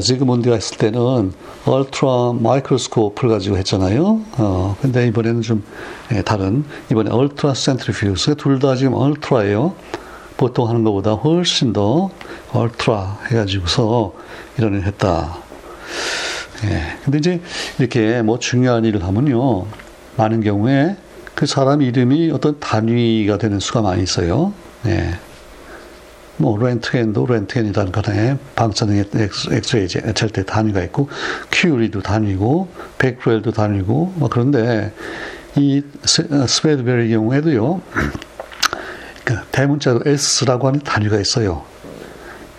[0.01, 1.33] 지그몬드가 했을 때는
[1.65, 4.21] 얼트라 마이크로스코프를 가지고 했잖아요.
[4.39, 5.63] 어, 근데 이번에는 좀
[6.25, 9.75] 다른 이번에 얼트라 센트리퓨스 둘 다 지금 얼트라예요.
[10.37, 12.11] 보통 하는 것보다 훨씬 더
[12.53, 14.13] 얼트라 해가지고서
[14.59, 15.39] 이런 일을 했다.
[16.65, 16.83] 예.
[17.05, 17.41] 근데 이제
[17.79, 19.67] 이렇게 뭐 중요한 일을 하면요.
[20.17, 20.97] 많은 경우에
[21.35, 24.53] 그 사람 이름이 어떤 단위가 되는 수가 많이 있어요.
[24.87, 25.19] 예.
[26.39, 29.07] 뭐 렌트겐도 렌트겐이라는 하나의 방사능의
[29.53, 31.09] 엑스레이 절대 단위가 있고
[31.51, 32.69] 큐리도 단위고
[32.99, 34.93] 베크렐도 단위고 뭐 그런데
[35.55, 37.81] 이 스웨드베리 경우에도요
[39.25, 41.65] 그 대문자로 S라고 하는 단위가 있어요.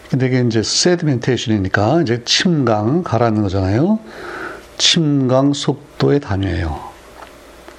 [0.09, 3.99] 근데 이게 이제 세디멘테이션이니까 이제 침강 가라는 거잖아요.
[4.77, 6.87] 침강 속도의 단위예요.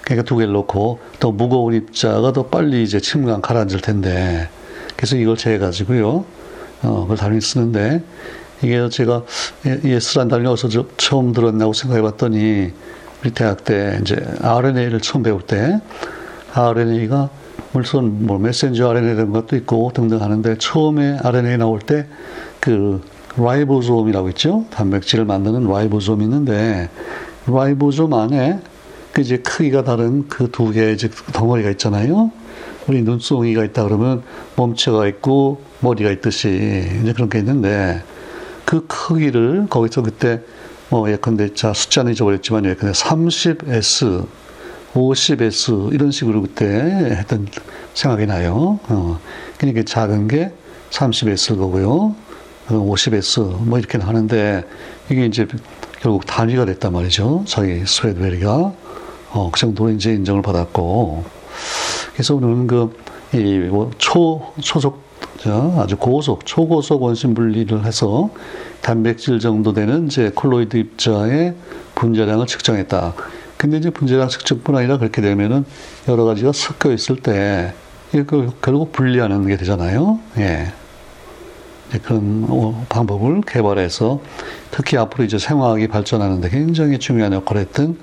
[0.03, 4.49] 그러니까 두 개를 놓고 더 무거운 입자가 더 빨리 이제 침강 가라앉을 텐데
[4.99, 6.25] 그래서 이걸 재가지고요.
[6.83, 8.03] 어, 그걸 단위 쓰는데
[8.63, 9.23] 이게 제가
[9.85, 12.73] 예스란 단위 어디서 처음 들었냐고 생각해 봤더니
[13.23, 15.81] 우리 대학 때 이제 RNA를 처음 배울 때
[16.53, 17.31] RNA가
[17.73, 22.07] 물론 뭐 메신저 RNA 이런 것도 있고 등등 하는데 처음에 RNA 나올 때
[22.61, 23.01] 그
[23.37, 24.65] 라이보솜이라고 있죠.
[24.71, 26.91] 단백질을 만드는 라이보솜이 있는데
[27.47, 28.61] 라이보솜 안에
[29.13, 30.97] 그 이제 크기가 다른 그 두 개의
[31.33, 32.31] 덩어리가 있잖아요.
[32.89, 34.23] 우리 눈송이가 있다 그러면
[34.57, 38.03] 몸체가 있고 머리가 있듯이 이제 그런 게 있는데
[38.65, 40.41] 그 크기를 거기서 그때
[40.89, 44.27] 뭐 예컨대 자 숫자는 잊어버렸지만 예컨대 30S
[44.95, 47.47] 50S 이런 식으로 그때 했던
[47.93, 48.81] 생각이 나요.
[48.89, 49.21] 어.
[49.59, 50.51] 그러니까 작은 게
[50.91, 52.15] 30S 거고요.
[52.69, 54.65] 50S 뭐 이렇게 하는데
[55.11, 55.47] 이게 이제
[56.01, 57.45] 결국 단위가 됐단 말이죠.
[57.47, 58.73] 저희 스웨드베리가
[59.31, 61.25] 어, 그 정도로 이제 인정을 받았고
[62.19, 65.05] 그래서 우리는 그이 뭐초 초속
[65.79, 68.31] 아주 고속 초고속 원심 분리를 해서
[68.81, 71.55] 단백질 정도 되는 이제 콜로이드 입자의
[71.95, 73.15] 분자량을 측정했다.
[73.57, 75.65] 근데 이제 분자량 측정뿐 아니라 그렇게 되면은
[76.09, 77.73] 여러 가지가 섞여 있을 때
[78.13, 80.19] 이거 결국 분리하는 게 되잖아요.
[80.39, 80.73] 예.
[82.03, 84.21] 그런 어, 방법을 개발해서
[84.71, 87.99] 특히 앞으로 이제 생화학이 발전하는데 굉장히 중요한 역할을 했던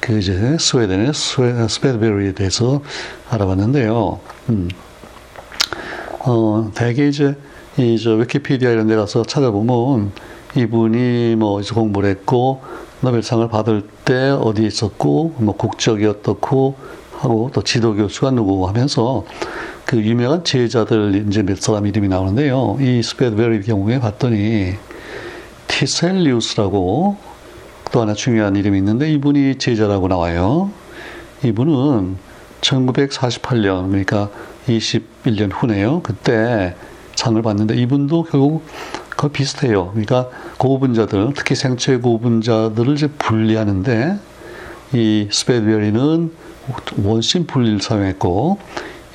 [0.00, 2.80] 그 이제 스웨덴의 스웨, 스페드베리에 대해서
[3.30, 4.20] 알아봤는데요.
[4.50, 4.68] 음.
[6.20, 7.36] 어, 대개 이제
[7.76, 10.12] 이저 위키피디아 이런 데 가서 찾아보면
[10.56, 12.62] 이분이 뭐 공부를 했고
[13.00, 16.76] 노벨상을 받을 때 어디에 있었고 뭐 국적이 어떻고
[17.18, 19.24] 하고 또 지도 교수가 누구 하면서
[19.88, 22.76] 그 유명한 제자들 이제 몇 사람 이름이 나오는데요.
[22.78, 24.74] 이 스페드베리 경우에 봤더니
[25.66, 27.16] 티셀리우스라고
[27.90, 30.70] 또 하나 중요한 이름이 있는데 이분이 제자라고 나와요.
[31.42, 32.18] 이분은
[32.60, 34.28] 1948년 그러니까
[34.66, 36.02] 21년 후네요.
[36.02, 36.74] 그때
[37.14, 38.66] 상을 받는데 이분도 결국
[39.08, 39.92] 그 비슷해요.
[39.92, 44.18] 그러니까 고분자들, 특히 생체 고분자들을 이제 분리하는데
[44.92, 46.30] 이 스페드베리는
[47.02, 48.58] 원심 분리를 사용했고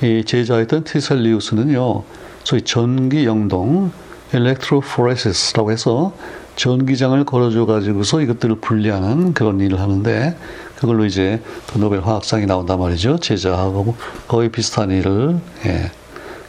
[0.02, 2.02] 이 제자였던 티셀리우스는요,
[2.42, 3.90] 소위 전기 영동,
[4.32, 6.12] 엘렉트로포레시스라고 해서
[6.56, 10.36] 전기장을 걸어줘 가지고서 이것들을 분리하는 그런 일을 하는데
[10.76, 11.40] 그걸로 이제
[11.72, 13.18] 그 노벨 화학상이 나온단 말이죠.
[13.18, 13.96] 제자하고
[14.28, 15.90] 거의 비슷한 일을 예.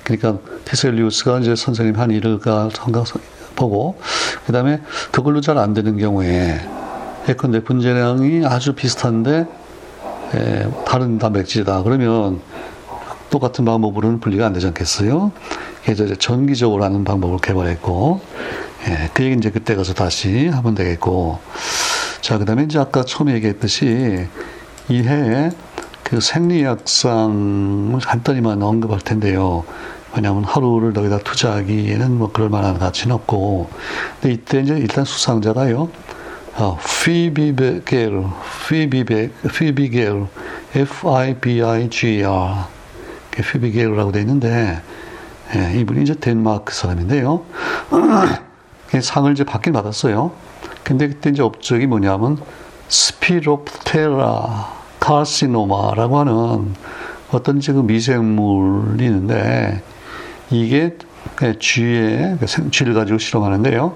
[0.04, 2.70] 그러니까 티셀리우스가 이제 선생님 한 일을 가
[3.56, 3.98] 보고
[4.46, 4.82] 그다음에
[5.12, 6.60] 그걸로 잘 안 되는 경우에
[7.28, 9.48] 예컨대 분자량이 아주 비슷한데
[10.36, 12.42] 에, 다른 단백질이다 그러면
[13.30, 15.32] 똑같은 방법으로는 분리가 안 되지 않겠어요?
[15.84, 18.22] 그래서 이제 전기적으로 하는 방법을 개발했고
[18.88, 21.40] 예, 그 얘기 이제 그때 가서 다시 하면 되겠고
[22.22, 24.28] 자 그 다음에 이제 아까 처음에 얘기했듯이
[24.90, 25.52] 이 해에
[26.04, 29.64] 그 생리학상을 간단히만 언급할 텐데요.
[30.16, 33.70] 왜냐하면 하루를 거기다 투자하기에는 뭐 그럴 만한 가치는 없고.
[34.22, 35.90] 근데 이때 이제 일단 수상자가요.
[36.58, 38.24] 어, 피비게르,
[38.68, 40.26] 피비베, 피비게르,
[40.76, 42.56] F-I-B-I-G-R.
[43.44, 44.82] 피비게르라고 돼 있는데,
[45.56, 47.44] 예, 이분이 이제 덴마크 사람인데요.
[49.02, 50.32] 상을 이제 받긴 받았어요.
[50.84, 52.38] 근데 그때 이제 업적이 뭐냐면,
[52.88, 56.74] 스피롭테라 카시노마라고 하는
[57.32, 59.82] 어떤 그 미생물이 있는데,
[60.50, 60.98] 이게
[61.60, 62.38] 쥐에
[62.72, 63.94] 쥐를 가지고 실험하는데요.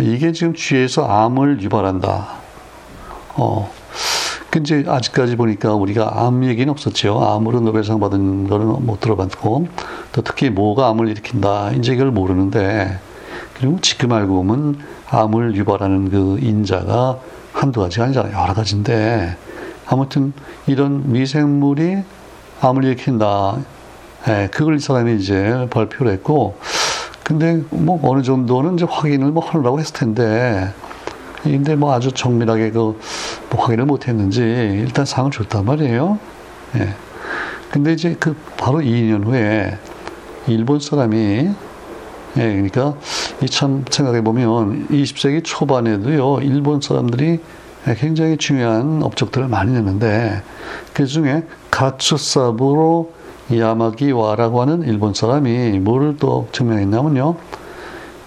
[0.00, 2.28] 이게 지금 쥐에서 암을 유발한다.
[3.34, 3.77] 어.
[4.50, 7.20] 근데 아직까지 보니까 우리가 암 얘기는 없었죠.
[7.22, 9.68] 암으로 노벨상 받은 거는 못 들어봤고,
[10.12, 11.70] 또 특히 뭐가 암을 일으킨다.
[11.72, 12.98] 이제 이걸 모르는데,
[13.54, 14.78] 그리고 지금 알고 보면
[15.10, 17.18] 암을 유발하는 그 인자가
[17.52, 18.40] 한두 가지가 아니잖아요.
[18.40, 19.36] 여러 가지인데,
[19.86, 20.32] 아무튼
[20.66, 21.98] 이런 미생물이
[22.62, 23.58] 암을 일으킨다.
[24.28, 26.56] 예, 그걸 이 사람이 이제 발표를 했고,
[27.22, 30.72] 근데 뭐 어느 정도는 이제 확인을 뭐 하려고 했을 텐데,
[31.42, 32.98] 근데 뭐 아주 정밀하게 그
[33.50, 36.18] 뭐 확인을 못 했는지 일단 상을 줬단 말이에요.
[36.76, 36.94] 예.
[37.70, 39.78] 근데 이제 그 바로 2년 후에
[40.46, 41.50] 일본 사람이
[42.36, 42.94] 예, 그러니까
[43.42, 47.40] 이 참 생각해 보면 20세기 초반에도요 일본 사람들이
[47.98, 50.42] 굉장히 중요한 업적들을 많이 냈는데
[50.92, 53.12] 그 중에 가츠사부로
[53.54, 57.36] 야마기와라고 하는 일본 사람이 뭐를 또 증명했냐면요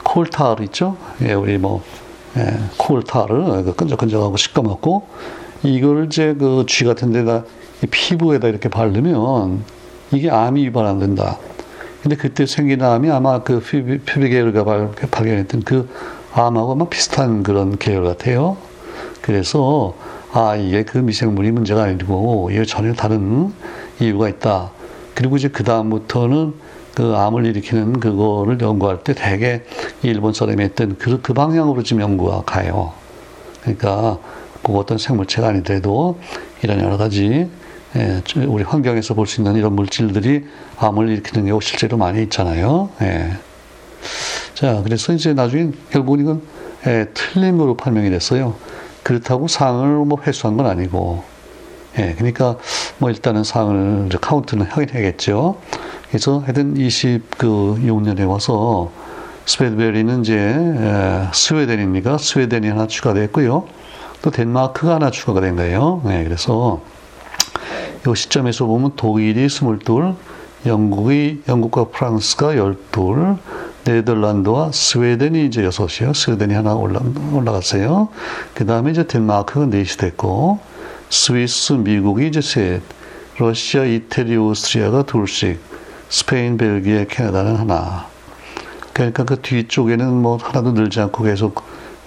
[0.03, 1.84] 콜타르 있죠 예, 우리 뭐
[2.38, 5.08] 예, 그 끈적끈적하고 시꺼멓고
[5.63, 7.44] 이걸 이제 그 쥐 같은 데다
[7.89, 9.63] 피부에다 이렇게 바르면
[10.12, 11.38] 이게 암이 유발 안 된다.
[12.02, 14.63] 근데 그때 생긴 암이 아마 그 퓨비게르가
[15.12, 15.89] 발견했던 그
[16.34, 18.58] 암하고 아마 비슷한 그런 계열 같아요.
[19.22, 19.94] 그래서
[20.34, 23.54] 아 이게 그 미생물이 문제가 아니고 이게 전혀 다른
[24.00, 24.72] 이유가 있다.
[25.13, 26.54] 그리고 이제 그 다음부터는
[26.95, 29.62] 그 암을 일으키는 그거를 연구할 때 대개
[30.01, 32.93] 일본 사람이 했던 그, 그 방향으로 지금 연구가 가요.
[33.62, 34.17] 그러니까
[34.62, 36.19] 꼭 어떤 생물체가 아니더라도
[36.62, 37.49] 이런 여러 가지
[37.95, 40.45] 예, 우리 환경에서 볼 수 있는 이런 물질들이
[40.77, 42.89] 암을 일으키는 경우 실제로 많이 있잖아요.
[43.01, 43.32] 예.
[44.54, 46.41] 자, 그래서 이제 나중에 결국은 이건
[46.88, 48.56] 예, 틀린 거로 판명이 됐어요.
[49.04, 51.23] 그렇다고 상을 뭐 회수한 건 아니고,
[51.97, 52.58] 예, 그러니까
[52.97, 55.58] 뭐 일단은 상을 카운트는 하긴 해야겠죠.
[56.12, 58.91] 그래서 하여튼 26년에 와서
[59.45, 62.17] 스웨드베리는 이제 예, 스웨덴입니까?
[62.17, 63.65] 스웨덴이 하나 추가됐고요.
[64.21, 66.02] 또 덴마크가 하나 추가가 된 거예요.
[66.04, 66.82] 네, 그래서
[68.06, 69.80] 이 시점에서 보면 독일이 22,
[70.65, 73.38] 영국이, 영국과 프랑스가 12,
[73.86, 76.13] 네덜란드와 스웨덴이 이제 6이요.
[76.13, 77.00] 스웨덴이 하나 올라,
[77.34, 78.10] 올라갔어요.
[78.54, 80.60] 그 다음에 이제 덴마크가 4이 됐고,
[81.10, 82.82] 스위스, 미국이 이제 셋,
[83.38, 85.70] 러시아, 이태리, 오스트리아가 둘씩,
[86.12, 88.06] 스페인, 벨기에, 캐나다는 하나.
[88.93, 91.63] 그러니까 그 뒤쪽에는 뭐 하나도 늘지 않고 계속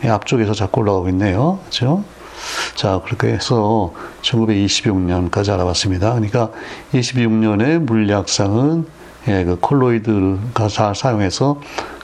[0.06, 1.58] 앞쪽에서 자꾸 올라가고 있네요.
[1.62, 2.04] 그렇죠?
[2.74, 6.12] 자, 그렇게 해서 1926년까지 알아봤습니다.
[6.12, 6.50] 그러니까
[6.92, 8.86] 26년에 물리학상은
[9.28, 11.58] 예, 그 콜로이드가 잘 사용해서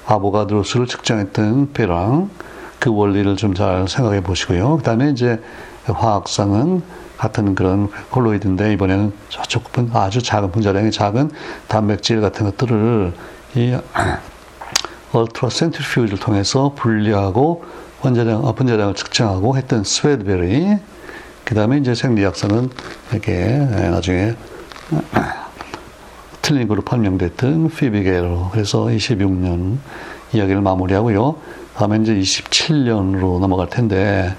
[0.07, 2.31] 아보가드로스를 측정했던 베랑
[2.79, 4.79] 그 원리를 좀 잘 생각해 보시고요.
[4.79, 5.39] 그 다음에 이제
[5.85, 6.83] 화학상은
[7.21, 11.31] 같은 그런 콜로이드인데 이번에는 저쪽 아주 작은 분자량이 작은
[11.69, 13.13] 단백질 같은 것들을
[13.57, 13.77] 이
[15.13, 17.65] 얼트라 센트리퓨즈를 통해서 분리하고
[18.03, 20.79] 원자량, 어, 분자량을 측정하고 했던 스웨드베리,
[21.45, 22.71] 그 다음에 이제 생리학상은
[23.13, 24.35] 이렇게 나중에
[26.41, 28.49] 틀린 그로 판명됐던 피비게로.
[28.53, 29.77] 그래서 26년
[30.33, 31.37] 이야기를 마무리하고요.
[31.77, 34.35] 다음에 이제 27년으로 넘어갈 텐데,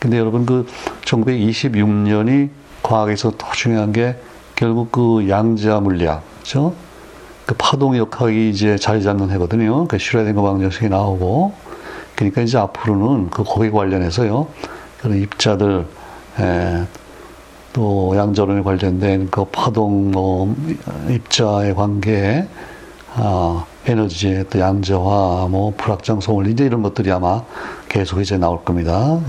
[0.00, 0.66] 근데 여러분 그
[1.06, 2.50] 1926년이
[2.82, 4.16] 과학에서 더 중요한 게
[4.54, 6.74] 결국 그 양자 물리학, 그죠?
[7.46, 9.86] 그 파동 역학이 이제 자리 잡는 해거든요.
[9.86, 11.52] 그 슈레딩거 방정식이 나오고,
[12.16, 14.48] 그러니까 이제 앞으로는 그 고객 관련해서요.
[15.00, 15.86] 그런 입자들,
[16.40, 16.84] 에,
[17.72, 20.56] 또 양자론에 관련된 그 파동, 뭐,
[21.08, 22.48] 입자의 관계,
[23.14, 25.72] 아, 에너지의 또 양자화, 뭐,
[26.20, 27.42] 소물, 이제 이런 것들이 아마
[27.88, 29.20] 계속 이제 나올 겁니다.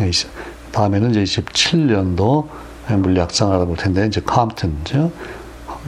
[0.77, 2.47] 다음에는 이제 27년도
[2.87, 4.77] 물리학상 알아볼 텐데, 이제 캄튼,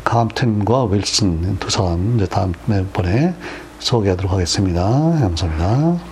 [0.04, 3.36] 캄튼과 윌슨 두 사람 이제 다음번에
[3.78, 4.82] 소개하도록 하겠습니다.
[4.82, 6.09] 감사합니다.